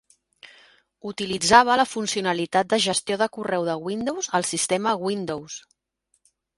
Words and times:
Utilitzava 1.11 1.75
la 1.81 1.85
funcionalitat 1.91 2.73
de 2.73 2.81
"Gestió 2.87 3.21
de 3.25 3.31
correu 3.39 3.71
de 3.71 3.79
Windows" 3.87 4.35
al 4.41 4.51
sistema 4.57 4.99
Windows. 5.09 5.65